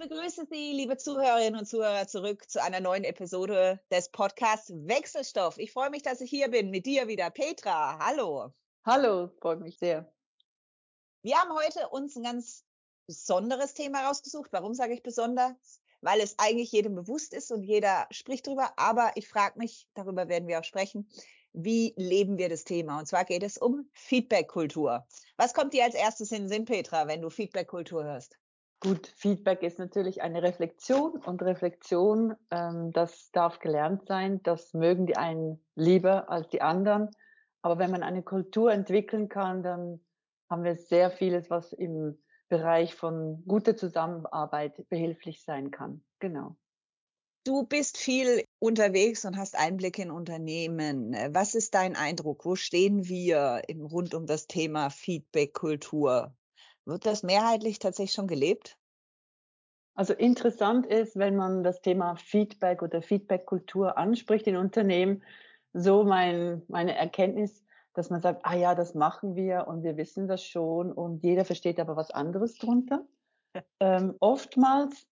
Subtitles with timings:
[0.00, 5.58] begrüße Sie, liebe Zuhörerinnen und Zuhörer, zurück zu einer neuen Episode des Podcasts Wechselstoff.
[5.58, 7.98] Ich freue mich, dass ich hier bin mit dir wieder, Petra.
[7.98, 8.50] Hallo.
[8.86, 10.10] Hallo, freut mich sehr.
[11.20, 12.64] Wir haben heute uns ein ganz
[13.06, 14.50] besonderes Thema rausgesucht.
[14.54, 15.82] Warum sage ich besonders?
[16.00, 18.72] Weil es eigentlich jedem bewusst ist und jeder spricht darüber.
[18.78, 21.10] Aber ich frage mich, darüber werden wir auch sprechen,
[21.52, 23.00] wie leben wir das Thema?
[23.00, 25.06] Und zwar geht es um Feedback-Kultur.
[25.36, 28.38] Was kommt dir als erstes in den Sinn, Petra, wenn du Feedback-Kultur hörst?
[28.82, 34.42] Gut, Feedback ist natürlich eine Reflexion und Reflexion, ähm, das darf gelernt sein.
[34.42, 37.10] Das mögen die einen lieber als die anderen.
[37.60, 40.00] Aber wenn man eine Kultur entwickeln kann, dann
[40.48, 46.02] haben wir sehr vieles, was im Bereich von guter Zusammenarbeit behilflich sein kann.
[46.18, 46.56] Genau.
[47.44, 51.12] Du bist viel unterwegs und hast Einblicke in Unternehmen.
[51.30, 52.44] Was ist dein Eindruck?
[52.44, 56.34] Wo stehen wir rund um das Thema Feedback-Kultur?
[56.86, 58.76] Wird das mehrheitlich tatsächlich schon gelebt?
[59.94, 65.22] Also interessant ist, wenn man das Thema Feedback oder Feedback-Kultur anspricht in Unternehmen,
[65.72, 67.64] so mein, meine Erkenntnis,
[67.94, 71.44] dass man sagt, ah ja, das machen wir und wir wissen das schon und jeder
[71.44, 73.06] versteht aber was anderes drunter.
[73.80, 75.06] ähm, oftmals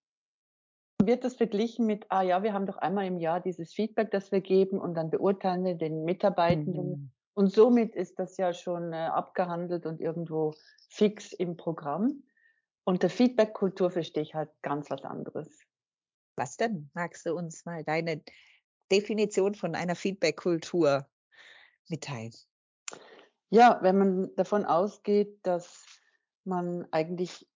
[1.03, 4.32] wird das verglichen mit, ah ja, wir haben doch einmal im Jahr dieses Feedback, das
[4.32, 6.91] wir geben und dann beurteilen wir den Mitarbeitenden.
[6.91, 7.10] Mhm.
[7.39, 10.56] Und somit ist das ja schon äh, abgehandelt und irgendwo
[10.89, 12.25] fix im Programm.
[12.83, 15.47] Unter Feedback-Kultur verstehe ich halt ganz was anderes.
[16.34, 16.91] Was denn?
[16.94, 18.22] Magst du uns mal deine
[18.91, 21.06] Definition von einer Feedback-Kultur
[21.86, 22.33] mitteilen?
[23.50, 25.86] Ja, wenn man davon ausgeht, dass
[26.42, 27.48] man eigentlich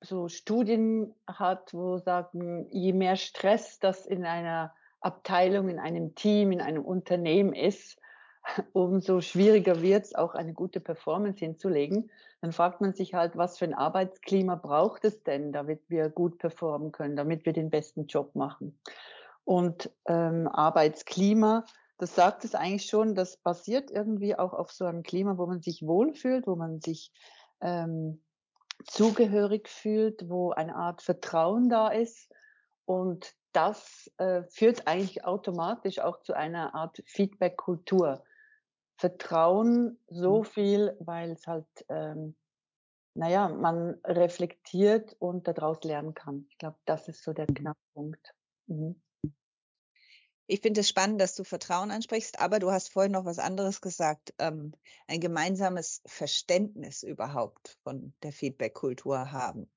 [0.00, 6.50] so Studien hat, wo sagen, je mehr Stress das in einer Abteilung, in einem Team,
[6.50, 7.99] in einem Unternehmen ist,
[8.72, 12.10] umso schwieriger wird es, auch eine gute Performance hinzulegen.
[12.40, 16.38] Dann fragt man sich halt, was für ein Arbeitsklima braucht es denn, damit wir gut
[16.38, 18.78] performen können, damit wir den besten Job machen.
[19.44, 21.64] Und ähm, Arbeitsklima,
[21.98, 25.60] das sagt es eigentlich schon, das basiert irgendwie auch auf so einem Klima, wo man
[25.60, 27.12] sich wohlfühlt, wo man sich
[27.60, 28.22] ähm,
[28.86, 32.30] zugehörig fühlt, wo eine Art Vertrauen da ist.
[32.86, 38.22] Und das äh, führt eigentlich automatisch auch zu einer Art Feedback-Kultur.
[39.00, 40.44] Vertrauen so mhm.
[40.44, 42.36] viel, weil es halt, ähm,
[43.14, 46.44] naja, man reflektiert und daraus lernen kann.
[46.50, 47.54] Ich glaube, das ist so der mhm.
[47.54, 48.34] Knackpunkt.
[48.66, 49.00] Mhm.
[50.46, 53.80] Ich finde es spannend, dass du Vertrauen ansprichst, aber du hast vorhin noch was anderes
[53.80, 54.34] gesagt.
[54.38, 54.74] Ähm,
[55.06, 59.70] ein gemeinsames Verständnis überhaupt von der Feedback-Kultur haben.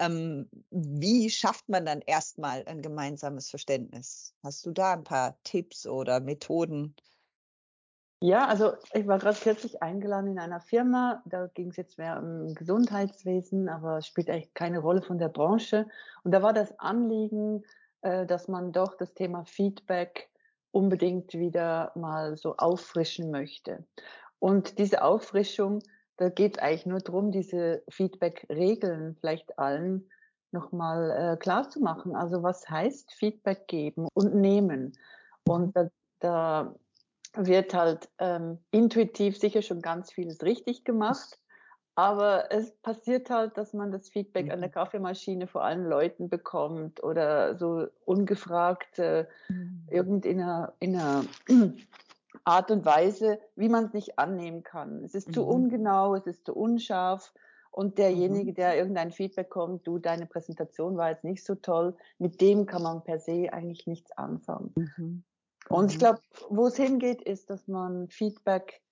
[0.00, 4.34] Ähm, wie schafft man dann erstmal ein gemeinsames Verständnis?
[4.42, 6.96] Hast du da ein paar Tipps oder Methoden?
[8.20, 12.18] Ja, also ich war gerade kürzlich eingeladen in einer Firma, da ging es jetzt mehr
[12.22, 15.86] um Gesundheitswesen, aber es spielt eigentlich keine Rolle von der Branche.
[16.22, 17.64] Und da war das Anliegen,
[18.00, 20.30] äh, dass man doch das Thema Feedback
[20.70, 23.84] unbedingt wieder mal so auffrischen möchte.
[24.38, 25.80] Und diese Auffrischung,
[26.16, 30.10] da geht es eigentlich nur darum, diese Feedback-Regeln vielleicht allen
[30.50, 32.16] nochmal äh, klar zu machen.
[32.16, 34.92] Also was heißt Feedback geben und nehmen?
[35.46, 35.88] Und da,
[36.20, 36.74] da
[37.36, 41.38] wird halt ähm, intuitiv sicher schon ganz vieles richtig gemacht.
[41.96, 44.74] Aber es passiert halt, dass man das Feedback an der mhm.
[44.74, 49.86] Kaffeemaschine vor allen Leuten bekommt oder so ungefragt äh, mhm.
[49.90, 51.24] irgendeiner in einer
[52.44, 55.04] Art und Weise, wie man es nicht annehmen kann.
[55.04, 55.34] Es ist mhm.
[55.34, 57.32] zu ungenau, es ist zu unscharf.
[57.70, 58.54] Und derjenige, mhm.
[58.54, 62.82] der irgendein Feedback kommt, du, deine Präsentation war jetzt nicht so toll, mit dem kann
[62.82, 64.72] man per se eigentlich nichts anfangen.
[64.76, 65.24] Mhm.
[65.68, 66.00] Und ich mhm.
[66.00, 66.20] glaube,
[66.50, 68.82] wo es hingeht, ist, dass man Feedback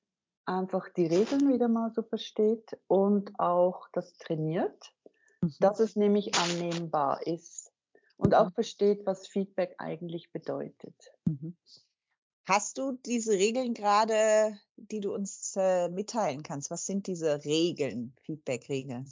[0.44, 4.92] einfach die Regeln wieder mal so versteht und auch das trainiert,
[5.40, 5.54] mhm.
[5.60, 7.72] dass es nämlich annehmbar ist
[8.16, 8.52] und auch mhm.
[8.52, 11.12] versteht, was Feedback eigentlich bedeutet.
[11.26, 11.56] Mhm.
[12.44, 16.70] Hast du diese Regeln gerade, die du uns äh, mitteilen kannst?
[16.70, 19.08] Was sind diese Regeln, Feedback-Regeln?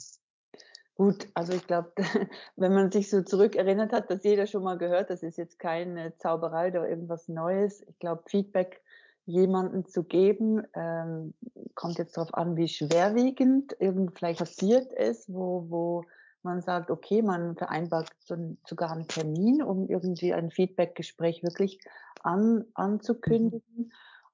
[0.95, 1.91] Gut, also ich glaube,
[2.57, 6.15] wenn man sich so zurückerinnert hat, dass jeder schon mal gehört, das ist jetzt keine
[6.17, 7.81] Zauberei oder irgendwas Neues.
[7.87, 8.81] Ich glaube, Feedback
[9.25, 11.33] jemanden zu geben, ähm,
[11.75, 16.03] kommt jetzt darauf an, wie schwerwiegend irgend vielleicht passiert ist, wo, wo
[16.43, 18.35] man sagt, okay, man vereinbart so,
[18.65, 21.79] sogar einen Termin, um irgendwie ein Feedback-Gespräch wirklich
[22.23, 23.61] an, anzukündigen.
[23.75, 23.91] Mhm.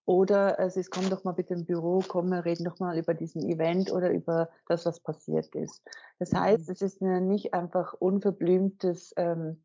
[0.07, 3.13] Oder es ist, komm doch mal bitte im Büro, komm, wir reden doch mal über
[3.13, 5.83] diesen Event oder über das, was passiert ist.
[6.17, 6.39] Das mhm.
[6.39, 9.61] heißt, es ist nicht einfach unverblümtes, ähm,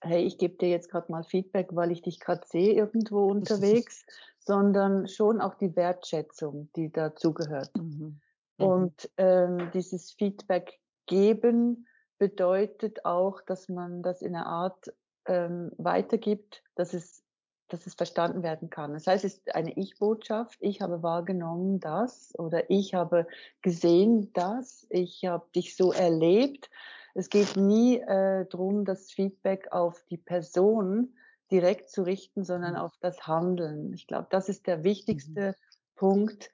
[0.00, 4.06] hey, ich gebe dir jetzt gerade mal Feedback, weil ich dich gerade sehe irgendwo unterwegs,
[4.38, 7.70] sondern schon auch die Wertschätzung, die dazugehört.
[7.76, 8.18] Mhm.
[8.58, 8.66] mhm.
[8.66, 11.86] Und ähm, dieses Feedback geben
[12.16, 14.90] bedeutet auch, dass man das in einer Art
[15.26, 17.22] ähm, weitergibt, dass es,
[17.68, 18.92] dass es verstanden werden kann.
[18.92, 20.58] Das heißt, es ist eine Ich-Botschaft.
[20.60, 23.26] Ich habe wahrgenommen das oder ich habe
[23.62, 24.86] gesehen das.
[24.90, 26.70] Ich habe dich so erlebt.
[27.14, 31.14] Es geht nie äh, darum, das Feedback auf die Person
[31.50, 32.80] direkt zu richten, sondern mhm.
[32.80, 33.92] auf das Handeln.
[33.94, 35.54] Ich glaube, das ist der wichtigste mhm.
[35.96, 36.52] Punkt.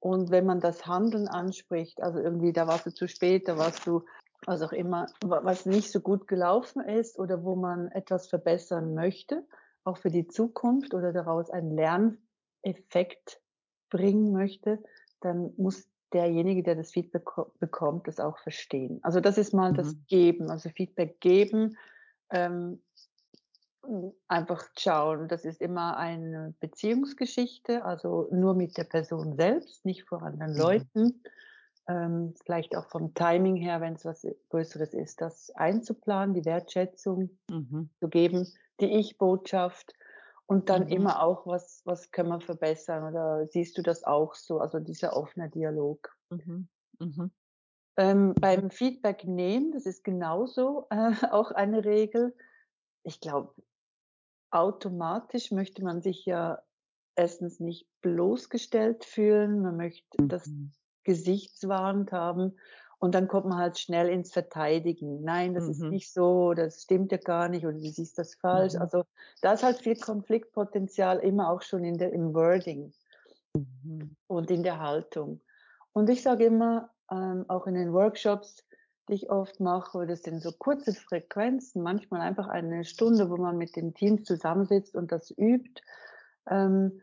[0.00, 3.86] Und wenn man das Handeln anspricht, also irgendwie, da warst du zu spät, da warst
[3.86, 4.04] du
[4.46, 9.44] was auch immer, was nicht so gut gelaufen ist oder wo man etwas verbessern möchte,
[9.88, 13.40] auch für die Zukunft oder daraus einen Lerneffekt
[13.90, 14.82] bringen möchte,
[15.20, 17.24] dann muss derjenige, der das Feedback
[17.58, 19.00] bekommt, das auch verstehen.
[19.02, 19.76] Also das ist mal mhm.
[19.76, 21.76] das Geben, also Feedback geben,
[22.30, 22.82] ähm,
[24.26, 25.28] einfach schauen.
[25.28, 30.58] Das ist immer eine Beziehungsgeschichte, also nur mit der Person selbst, nicht vor anderen mhm.
[30.58, 31.22] Leuten
[31.88, 37.30] ähm, vielleicht auch vom Timing her, wenn es was Größeres ist, das einzuplanen, die Wertschätzung
[37.50, 37.88] mhm.
[37.98, 38.46] zu geben,
[38.80, 39.94] die Ich-Botschaft
[40.46, 40.88] und dann mhm.
[40.92, 45.16] immer auch, was, was können wir verbessern oder siehst du das auch so, also dieser
[45.16, 46.16] offene Dialog.
[46.30, 46.68] Mhm.
[46.98, 47.30] mhm.
[47.96, 52.36] Ähm, beim Feedback nehmen, das ist genauso äh, auch eine Regel.
[53.02, 53.54] Ich glaube,
[54.50, 56.62] automatisch möchte man sich ja
[57.16, 60.72] erstens nicht bloßgestellt fühlen, man möchte das mhm
[61.08, 62.58] gesichtswahrend haben.
[62.98, 65.22] Und dann kommt man halt schnell ins Verteidigen.
[65.22, 65.70] Nein, das mhm.
[65.70, 68.74] ist nicht so, das stimmt ja gar nicht oder du siehst das falsch.
[68.74, 68.80] Mhm.
[68.80, 69.04] Also
[69.40, 72.92] da ist halt viel Konfliktpotenzial immer auch schon in der, im Wording
[73.54, 74.16] mhm.
[74.26, 75.40] und in der Haltung.
[75.92, 78.64] Und ich sage immer, ähm, auch in den Workshops,
[79.08, 83.56] die ich oft mache, das sind so kurze Frequenzen, manchmal einfach eine Stunde, wo man
[83.56, 85.82] mit dem Team zusammensitzt und das übt.
[86.50, 87.00] Ähm,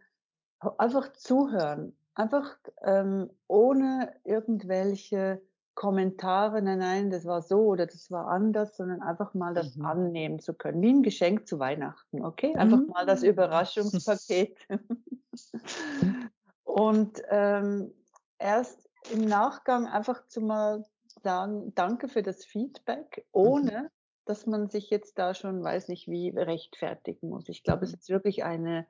[0.77, 5.41] einfach zuhören einfach ähm, ohne irgendwelche
[5.75, 9.85] Kommentare, nein, nein, das war so oder das war anders, sondern einfach mal das mhm.
[9.85, 12.55] annehmen zu können, wie ein Geschenk zu Weihnachten, okay?
[12.55, 12.87] Einfach mhm.
[12.87, 14.57] mal das Überraschungspaket.
[16.63, 17.93] Und ähm,
[18.39, 20.85] erst im Nachgang einfach zu mal
[21.23, 23.89] sagen, danke für das Feedback, ohne mhm.
[24.23, 27.49] dass man sich jetzt da schon, weiß nicht wie, rechtfertigen muss.
[27.49, 27.97] Ich glaube, es mhm.
[27.99, 28.87] ist wirklich eine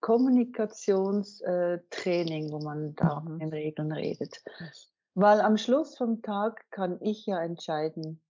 [0.00, 3.38] Kommunikationstraining, wo man da mhm.
[3.40, 4.42] in Regeln redet.
[5.14, 8.20] Weil am Schluss vom Tag kann ich ja entscheiden,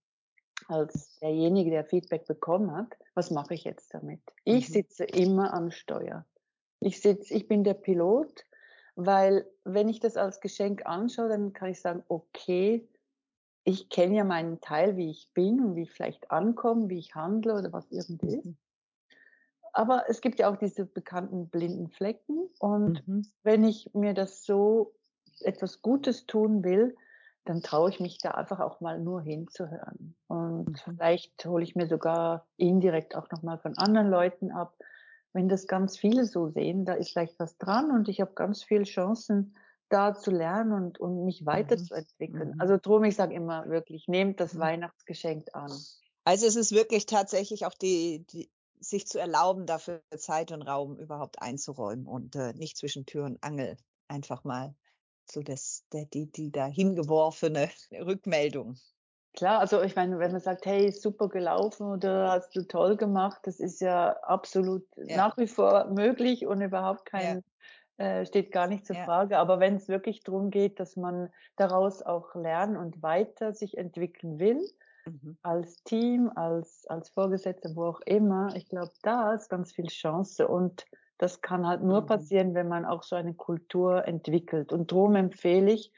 [0.67, 4.21] als derjenige, der Feedback bekommen hat, was mache ich jetzt damit?
[4.43, 4.73] Ich mhm.
[4.73, 6.25] sitze immer am Steuer.
[6.79, 8.45] Ich sitze, ich bin der Pilot,
[8.95, 12.87] weil wenn ich das als Geschenk anschaue, dann kann ich sagen, okay,
[13.63, 17.15] ich kenne ja meinen Teil, wie ich bin und wie ich vielleicht ankomme, wie ich
[17.15, 18.45] handle oder was irgendwie ist.
[18.45, 18.57] Mhm
[19.73, 22.47] aber es gibt ja auch diese bekannten blinden Flecken.
[22.59, 23.25] Und mhm.
[23.41, 24.93] wenn ich mir das so
[25.41, 26.95] etwas Gutes tun will,
[27.45, 30.15] dann traue ich mich da einfach auch mal nur hinzuhören.
[30.27, 30.75] Und mhm.
[30.75, 34.75] vielleicht hole ich mir sogar indirekt auch nochmal von anderen Leuten ab.
[35.33, 38.63] Wenn das ganz viele so sehen, da ist vielleicht was dran und ich habe ganz
[38.63, 39.55] viele Chancen,
[39.89, 42.53] da zu lernen und, und mich weiterzuentwickeln.
[42.53, 42.61] Mhm.
[42.61, 44.59] Also drum, ich sage immer wirklich, nehmt das mhm.
[44.59, 45.71] Weihnachtsgeschenk an.
[46.23, 48.49] Also es ist wirklich tatsächlich auch die, die,
[48.79, 53.43] sich zu erlauben, dafür Zeit und Raum überhaupt einzuräumen und äh, nicht zwischen Tür und
[53.43, 53.77] Angel
[54.07, 54.75] einfach mal
[55.29, 58.77] so das, der, die, die da hingeworfene Rückmeldung.
[59.35, 63.39] Klar, also ich meine, wenn man sagt, hey, super gelaufen oder hast du toll gemacht,
[63.43, 65.17] das ist ja absolut ja.
[65.17, 67.43] nach wie vor möglich und überhaupt kein,
[67.97, 68.05] ja.
[68.05, 69.05] äh, steht gar nicht zur ja.
[69.05, 69.39] Frage.
[69.39, 74.37] Aber wenn es wirklich darum geht, dass man daraus auch lernen und weiter sich entwickeln
[74.37, 74.61] will,
[75.05, 75.37] Mhm.
[75.41, 78.55] Als Team, als, als Vorgesetzte, wo auch immer.
[78.55, 80.85] Ich glaube, da ist ganz viel Chance und
[81.23, 82.05] das kann halt nur mhm.
[82.05, 84.73] passieren, wenn man auch so eine Kultur entwickelt.
[84.73, 85.93] Und darum empfehle ich,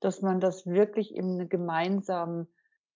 [0.00, 2.48] dass man das wirklich im gemeinsamen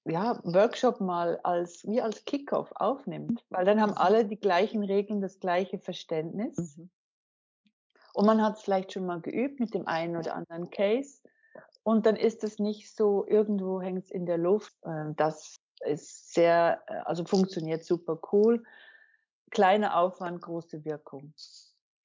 [0.07, 3.99] ja, Workshop mal als, wie als Kickoff aufnimmt, weil dann haben mhm.
[3.99, 6.57] alle die gleichen Regeln, das gleiche Verständnis.
[6.57, 6.91] Mhm.
[8.15, 11.21] Und man hat es vielleicht schon mal geübt mit dem einen oder anderen Case.
[11.83, 14.73] Und dann ist es nicht so, irgendwo hängt es in der Luft.
[14.87, 18.63] Ähm, das ist sehr, äh, also funktioniert super cool.
[19.51, 21.35] Kleiner Aufwand, große Wirkung.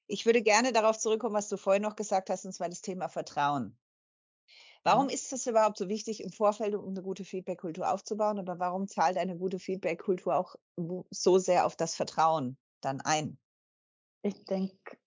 [0.09, 3.09] Ich würde gerne darauf zurückkommen, was du vorhin noch gesagt hast, und zwar das Thema
[3.09, 3.77] Vertrauen.
[4.83, 5.11] Warum mhm.
[5.11, 8.39] ist es überhaupt so wichtig, im Vorfeld um eine gute Feedback-Kultur aufzubauen?
[8.39, 10.55] Oder warum zahlt eine gute Feedback-Kultur auch
[11.11, 13.37] so sehr auf das Vertrauen dann ein?
[14.23, 14.97] Ich denke,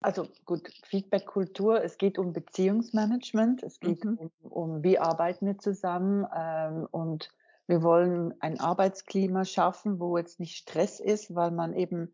[0.00, 4.18] also gut, Feedback-Kultur, es geht um Beziehungsmanagement, es geht mhm.
[4.18, 7.30] um, um, wie arbeiten wir zusammen ähm, und
[7.66, 12.12] wir wollen ein Arbeitsklima schaffen, wo jetzt nicht Stress ist, weil man eben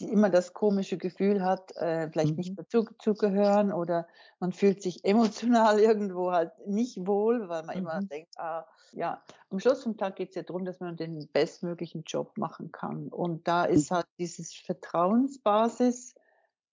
[0.00, 2.36] immer das komische Gefühl hat, äh, vielleicht mhm.
[2.36, 4.06] nicht dazu zu gehören oder
[4.38, 7.82] man fühlt sich emotional irgendwo halt nicht wohl, weil man mhm.
[7.82, 11.28] immer denkt, ah, ja, am Schluss vom Tag geht es ja darum, dass man den
[11.32, 13.08] bestmöglichen Job machen kann.
[13.08, 13.96] Und da ist mhm.
[13.96, 16.14] halt dieses Vertrauensbasis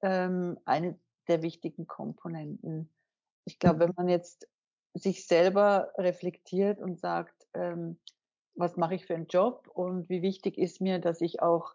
[0.01, 2.89] ähm, eine der wichtigen Komponenten.
[3.45, 4.47] Ich glaube, wenn man jetzt
[4.93, 7.97] sich selber reflektiert und sagt, ähm,
[8.55, 11.73] was mache ich für einen Job und wie wichtig ist mir, dass ich auch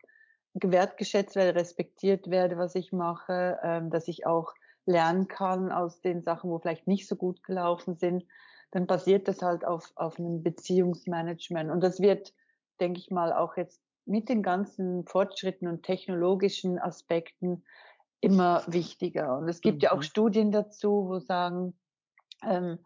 [0.55, 4.55] wertgeschätzt werde, respektiert werde, was ich mache, ähm, dass ich auch
[4.87, 8.25] lernen kann aus den Sachen, wo vielleicht nicht so gut gelaufen sind,
[8.71, 11.71] dann basiert das halt auf, auf einem Beziehungsmanagement.
[11.71, 12.35] Und das wird,
[12.81, 17.65] denke ich mal, auch jetzt mit den ganzen Fortschritten und technologischen Aspekten
[18.21, 19.39] immer wichtiger.
[19.39, 19.81] Und es gibt mhm.
[19.83, 20.03] ja auch mhm.
[20.03, 21.75] Studien dazu, wo sagen,
[22.43, 22.79] ähm,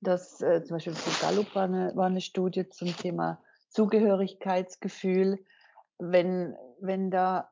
[0.00, 5.38] dass äh, zum Beispiel von Gallup war eine, war eine Studie zum Thema Zugehörigkeitsgefühl,
[5.98, 7.50] wenn, wenn da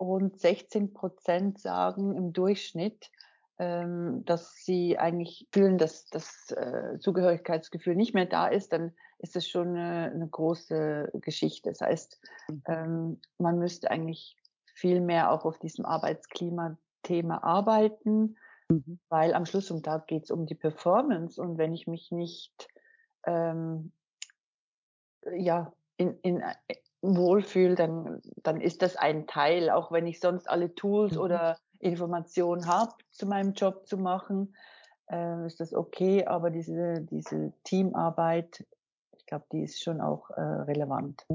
[0.00, 3.10] rund 16 Prozent sagen im Durchschnitt,
[3.58, 9.36] ähm, dass sie eigentlich fühlen, dass das äh, Zugehörigkeitsgefühl nicht mehr da ist, dann ist
[9.36, 11.68] das schon eine, eine große Geschichte.
[11.68, 12.62] Das heißt, mhm.
[12.66, 14.36] ähm, man müsste eigentlich
[14.72, 18.38] viel mehr auch auf diesem Arbeitsklima-Thema arbeiten,
[18.70, 18.98] mhm.
[19.10, 22.66] weil am Schluss vom Tag geht es um die Performance und wenn ich mich nicht
[23.26, 23.92] ähm,
[25.36, 26.42] ja, in, in,
[27.02, 31.20] wohlfühle, dann, dann ist das ein Teil, auch wenn ich sonst alle Tools mhm.
[31.20, 34.54] oder Informationen habe, zu meinem Job zu machen,
[35.10, 38.66] äh, ist das okay, aber diese, diese Teamarbeit,
[39.16, 41.26] ich glaube, die ist schon auch äh, relevant.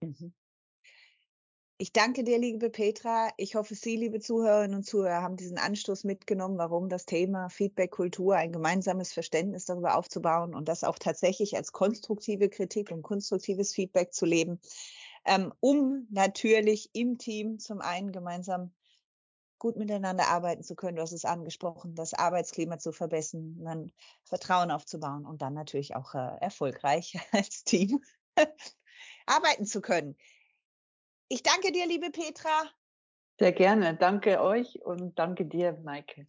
[0.00, 0.32] Mhm.
[1.76, 3.30] Ich danke dir, liebe Petra.
[3.36, 8.36] Ich hoffe, Sie, liebe Zuhörerinnen und Zuhörer, haben diesen Anstoß mitgenommen, warum das Thema Feedback-Kultur,
[8.36, 14.14] ein gemeinsames Verständnis darüber aufzubauen und das auch tatsächlich als konstruktive Kritik und konstruktives Feedback
[14.14, 14.60] zu leben,
[15.24, 18.72] ähm, um natürlich im Team zum einen gemeinsam
[19.58, 20.96] gut miteinander arbeiten zu können.
[20.96, 23.92] Du hast es angesprochen, das Arbeitsklima zu verbessern, dann
[24.24, 28.02] Vertrauen aufzubauen und dann natürlich auch äh, erfolgreich als Team
[29.26, 30.16] arbeiten zu können.
[31.28, 32.70] Ich danke dir, liebe Petra.
[33.38, 33.96] Sehr gerne.
[33.96, 36.26] Danke euch und danke dir, Maike.